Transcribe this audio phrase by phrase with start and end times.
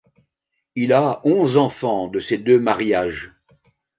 [0.75, 3.35] Il a onze enfants de ses deux mariages.